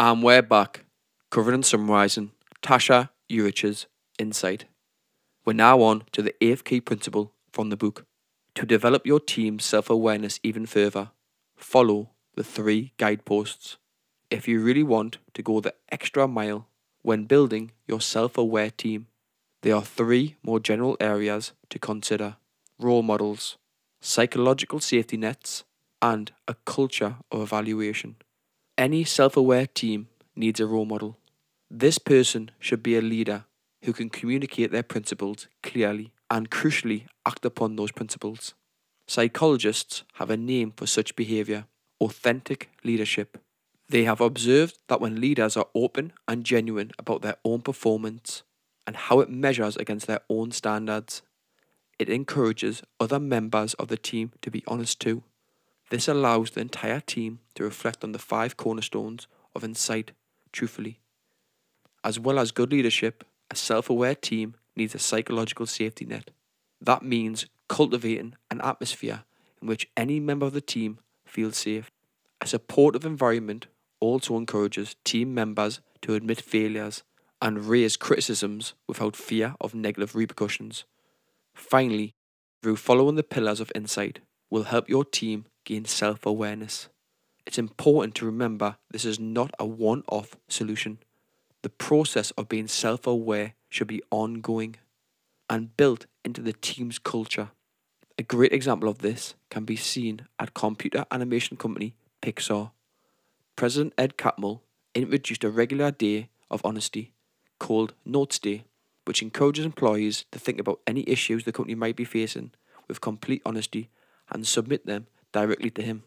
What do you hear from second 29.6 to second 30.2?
team